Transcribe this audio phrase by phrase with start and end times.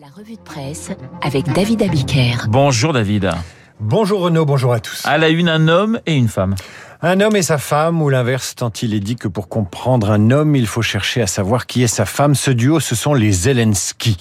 [0.00, 0.90] La revue de presse
[1.22, 2.48] avec David Abiker.
[2.48, 3.30] Bonjour David.
[3.78, 5.06] Bonjour Renaud, bonjour à tous.
[5.06, 6.56] À la une, un homme et une femme.
[7.06, 10.30] Un homme et sa femme, ou l'inverse, tant il est dit que pour comprendre un
[10.30, 12.34] homme, il faut chercher à savoir qui est sa femme.
[12.34, 14.16] Ce duo, ce sont les Zelensky.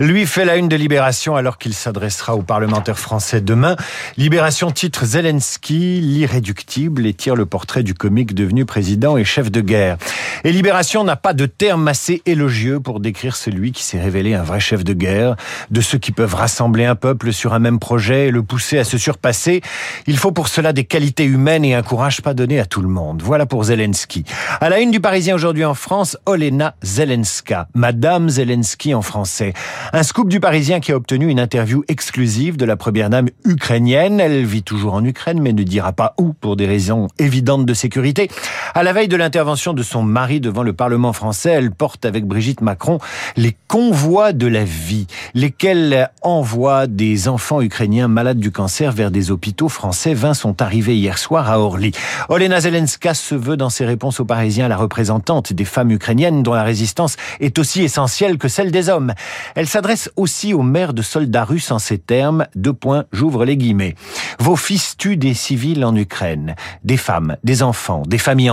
[0.00, 3.74] Lui fait la une de Libération alors qu'il s'adressera aux parlementaires français demain.
[4.18, 9.62] Libération titre Zelensky, l'irréductible, et tire le portrait du comique devenu président et chef de
[9.62, 9.96] guerre.
[10.44, 14.42] Et Libération n'a pas de terme assez élogieux pour décrire celui qui s'est révélé un
[14.42, 15.36] vrai chef de guerre,
[15.70, 18.84] de ceux qui peuvent rassembler un peuple sur un même projet et le pousser à
[18.84, 19.62] se surpasser.
[20.06, 22.88] Il faut pour cela des qualités humaines et un courage pas donné à tout le
[22.88, 23.22] monde.
[23.22, 24.24] Voilà pour Zelensky.
[24.60, 29.52] À la une du Parisien aujourd'hui en France, Olena Zelenska, Madame Zelensky en français.
[29.92, 34.18] Un scoop du Parisien qui a obtenu une interview exclusive de la première dame ukrainienne.
[34.18, 37.74] Elle vit toujours en Ukraine mais ne dira pas où pour des raisons évidentes de
[37.74, 38.28] sécurité.
[38.74, 42.26] À la veille de l'intervention de son mari devant le Parlement français, elle porte avec
[42.26, 42.98] Brigitte Macron
[43.36, 49.30] les convois de la vie, lesquels envoient des enfants ukrainiens malades du cancer vers des
[49.30, 50.14] hôpitaux français.
[50.14, 51.92] 20 sont arrivés hier soir à Orly.
[52.28, 56.54] Olena Zelenska se veut dans ses réponses aux Parisiens la représentante des femmes ukrainiennes dont
[56.54, 59.14] la résistance est aussi essentielle que celle des hommes.
[59.54, 62.46] Elle s'adresse aussi aux mères de soldats russes en ces termes.
[62.54, 63.94] Deux points, j'ouvre les guillemets.
[64.38, 68.50] Vos fils tuent des civils en Ukraine, des femmes, des enfants, des familles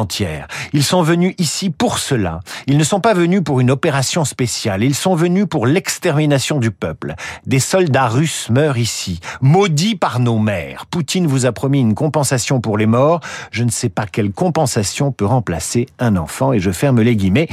[0.73, 2.39] Ils sont venus ici pour cela.
[2.67, 4.83] Ils ne sont pas venus pour une opération spéciale.
[4.83, 7.15] Ils sont venus pour l'extermination du peuple.
[7.45, 10.85] Des soldats russes meurent ici, maudits par nos mères.
[10.89, 13.19] Poutine vous a promis une compensation pour les morts.
[13.51, 17.47] Je ne sais pas quelle compensation peut remplacer un enfant, et je ferme les guillemets.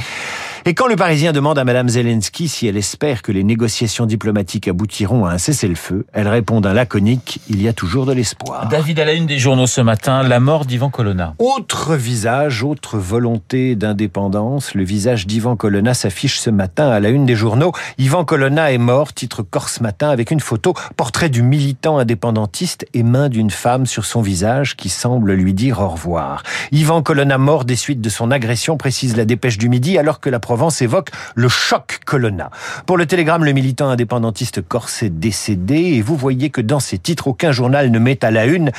[0.63, 4.67] Et quand le Parisien demande à Madame Zelensky si elle espère que les négociations diplomatiques
[4.67, 8.67] aboutiront à un cessez-le-feu, elle répond d'un laconique il y a toujours de l'espoir.
[8.69, 11.33] David à la une des journaux ce matin, la mort d'Ivan Colonna.
[11.39, 17.25] Autre visage, autre volonté d'indépendance, le visage d'Ivan Colonna s'affiche ce matin à la une
[17.25, 17.71] des journaux.
[17.97, 23.01] Ivan Colonna est mort, titre Corse Matin, avec une photo, portrait du militant indépendantiste et
[23.01, 26.43] main d'une femme sur son visage qui semble lui dire au revoir.
[26.71, 30.29] Ivan Colonna mort des suites de son agression, précise la dépêche du midi, alors que
[30.29, 32.49] la Provence évoque le choc Colonna.
[32.85, 36.97] Pour le Télégramme, le militant indépendantiste corse est décédé et vous voyez que dans ces
[36.97, 38.73] titres, aucun journal ne met à la une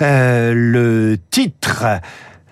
[0.00, 1.84] euh, le titre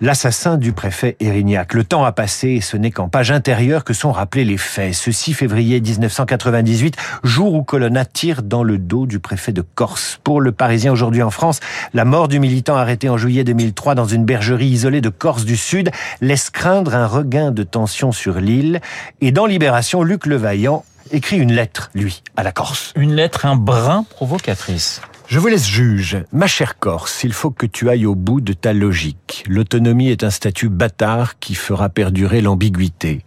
[0.03, 1.75] L'assassin du préfet Erignac.
[1.75, 4.95] Le temps a passé et ce n'est qu'en page intérieure que sont rappelés les faits.
[4.95, 10.19] Ce 6 février 1998, jour où Colonna tire dans le dos du préfet de Corse.
[10.23, 11.59] Pour le Parisien aujourd'hui en France,
[11.93, 15.55] la mort du militant arrêté en juillet 2003 dans une bergerie isolée de Corse du
[15.55, 18.81] Sud laisse craindre un regain de tension sur l'île.
[19.21, 22.91] Et dans Libération, Luc Levaillant écrit une lettre, lui, à la Corse.
[22.95, 24.99] Une lettre un brin provocatrice.
[25.31, 26.17] Je vous laisse juge.
[26.33, 29.45] Ma chère Corse, il faut que tu ailles au bout de ta logique.
[29.47, 33.23] L'autonomie est un statut bâtard qui fera perdurer l'ambiguïté.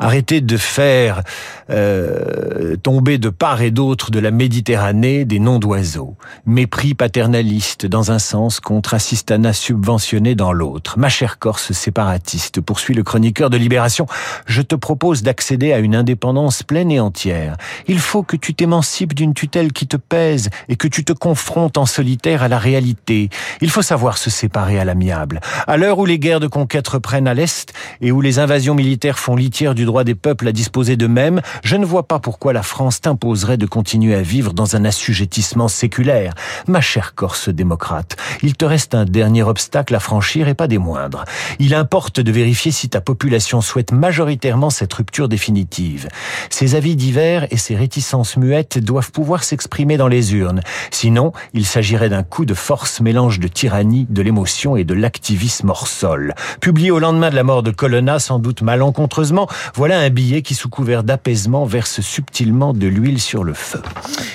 [0.00, 1.22] Arrêtez de faire
[1.70, 6.16] euh, tomber de part et d'autre de la Méditerranée des noms d'oiseaux.
[6.44, 10.98] Mépris paternaliste dans un sens contre assistana subventionné dans l'autre.
[10.98, 14.06] Ma chère Corse séparatiste, poursuit le chroniqueur de Libération,
[14.46, 17.56] je te propose d'accéder à une indépendance pleine et entière.
[17.86, 21.12] Il faut que tu t'émancipes d'une tutelle qui te pèse et que tu te
[21.44, 23.28] confrontes en solitaire à la réalité.
[23.60, 25.40] Il faut savoir se séparer à l'amiable.
[25.66, 29.18] À l'heure où les guerres de conquête reprennent à l'Est et où les invasions militaires
[29.18, 32.62] font litière du droit des peuples à disposer d'eux-mêmes, je ne vois pas pourquoi la
[32.62, 36.32] France t'imposerait de continuer à vivre dans un assujettissement séculaire.
[36.66, 40.78] Ma chère Corse démocrate, il te reste un dernier obstacle à franchir et pas des
[40.78, 41.26] moindres.
[41.58, 46.08] Il importe de vérifier si ta population souhaite majoritairement cette rupture définitive.
[46.48, 50.62] Ces avis divers et ces réticences muettes doivent pouvoir s'exprimer dans les urnes.
[50.90, 55.70] Sinon, il s'agirait d'un coup de force mélange de tyrannie, de l'émotion et de l'activisme
[55.70, 56.34] hors sol.
[56.60, 60.54] Publié au lendemain de la mort de Colonna, sans doute malencontreusement, voilà un billet qui,
[60.54, 63.82] sous couvert d'apaisement, verse subtilement de l'huile sur le feu.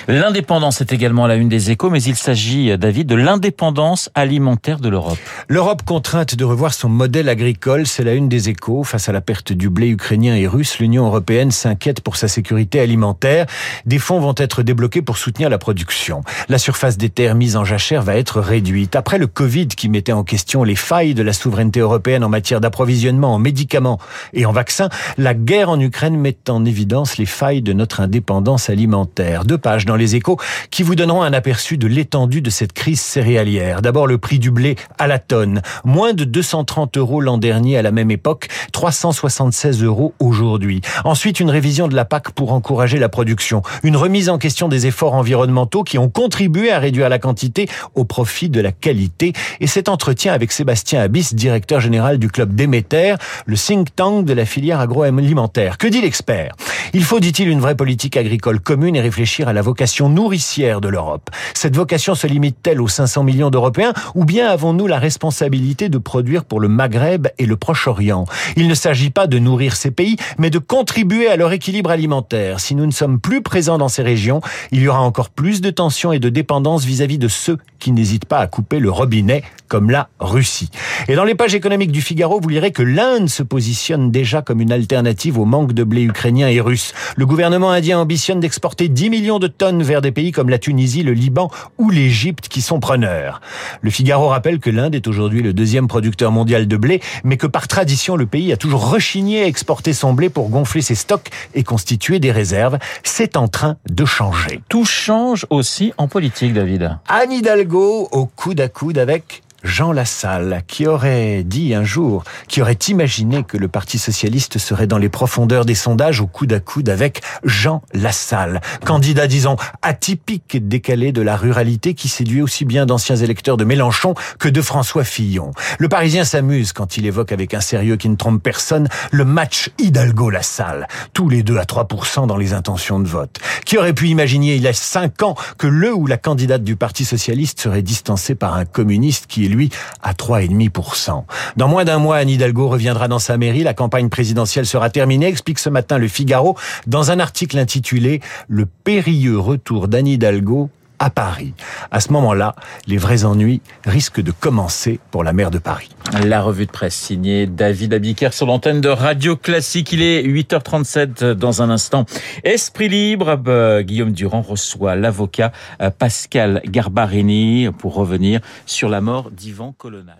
[0.08, 4.80] L'indépendance est également à la une des échos, mais il s'agit, David, de l'indépendance alimentaire
[4.80, 5.18] de l'Europe.
[5.48, 8.84] L'Europe contrainte de revoir son modèle agricole, c'est la une des échos.
[8.84, 12.80] Face à la perte du blé ukrainien et russe, l'Union européenne s'inquiète pour sa sécurité
[12.80, 13.46] alimentaire.
[13.86, 16.22] Des fonds vont être débloqués pour soutenir la production.
[16.48, 18.96] La surface des terres mises en jachère va être réduite.
[18.96, 22.58] Après le Covid qui mettait en question les failles de la souveraineté européenne en matière
[22.58, 23.98] d'approvisionnement en médicaments
[24.32, 24.88] et en vaccins,
[25.18, 29.44] la guerre en Ukraine met en évidence les failles de notre indépendance alimentaire.
[29.44, 30.38] Deux pages dans les échos
[30.70, 33.82] qui vous donneront un aperçu de l'étendue de cette crise céréalière.
[33.82, 35.60] D'abord le prix du blé à la tonne.
[35.84, 40.80] Moins de 230 euros l'an dernier à la même époque, 376 euros aujourd'hui.
[41.04, 43.60] Ensuite, une révision de la PAC pour encourager la production.
[43.82, 48.04] Une remise en question des efforts environnementaux qui ont contribué à réduire la quantité au
[48.04, 49.32] profit de la qualité.
[49.60, 53.14] Et cet entretien avec Sébastien Abyss, directeur général du club Déméter,
[53.46, 55.78] le think tank de la filière agroalimentaire.
[55.78, 56.54] Que dit l'expert?
[56.92, 60.88] Il faut, dit-il, une vraie politique agricole commune et réfléchir à la vocation nourricière de
[60.88, 61.30] l'Europe.
[61.54, 66.44] Cette vocation se limite-t-elle aux 500 millions d'Européens ou bien avons-nous la responsabilité de produire
[66.44, 68.24] pour le Maghreb et le Proche-Orient?
[68.56, 72.58] Il ne s'agit pas de nourrir ces pays, mais de contribuer à leur équilibre alimentaire.
[72.58, 74.40] Si nous ne sommes plus présents dans ces régions,
[74.72, 78.26] il y aura encore plus de tensions et de dépendance vis-à-vis de ceux qui n'hésitent
[78.26, 80.70] pas à couper le robinet, comme la Russie.
[81.08, 84.60] Et dans les pages économiques du Figaro, vous lirez que l'Inde se positionne déjà comme
[84.60, 86.79] une alternative au manque de blé ukrainien et russe.
[87.16, 91.02] Le gouvernement indien ambitionne d'exporter 10 millions de tonnes vers des pays comme la Tunisie,
[91.02, 93.40] le Liban ou l'Égypte qui sont preneurs.
[93.80, 97.46] Le Figaro rappelle que l'Inde est aujourd'hui le deuxième producteur mondial de blé, mais que
[97.46, 101.28] par tradition, le pays a toujours rechigné à exporter son blé pour gonfler ses stocks
[101.54, 102.78] et constituer des réserves.
[103.02, 104.60] C'est en train de changer.
[104.68, 106.98] Tout change aussi en politique, David.
[107.08, 112.62] Anne Hidalgo au coude à coude avec Jean Lassalle, qui aurait dit un jour, qui
[112.62, 116.60] aurait imaginé que le Parti socialiste serait dans les profondeurs des sondages au coude à
[116.60, 122.64] coude avec Jean Lassalle, candidat, disons, atypique et décalé de la ruralité qui séduit aussi
[122.64, 125.50] bien d'anciens électeurs de Mélenchon que de François Fillon.
[125.78, 129.70] Le Parisien s'amuse quand il évoque avec un sérieux qui ne trompe personne le match
[129.78, 133.38] Hidalgo-Lassalle, tous les deux à 3% dans les intentions de vote.
[133.70, 136.74] Qui aurait pu imaginer il y a cinq ans que le ou la candidate du
[136.74, 139.70] Parti socialiste serait distancé par un communiste qui est lui,
[140.02, 141.22] à 3,5%.
[141.56, 143.62] Dans moins d'un mois, Anne Hidalgo reviendra dans sa mairie.
[143.62, 146.56] La campagne présidentielle sera terminée, explique ce matin le Figaro
[146.88, 150.68] dans un article intitulé Le périlleux retour d'Anne Hidalgo
[151.00, 151.54] à Paris.
[151.90, 152.54] À ce moment-là,
[152.86, 155.88] les vrais ennuis risquent de commencer pour la maire de Paris.
[156.24, 159.92] La revue de presse signée David Abiker sur l'antenne de Radio Classique.
[159.92, 162.04] Il est 8h37 dans un instant.
[162.44, 169.30] Esprit libre, euh, Guillaume Durand reçoit l'avocat euh, Pascal Garbarini pour revenir sur la mort
[169.30, 170.16] d'Ivan Colonna.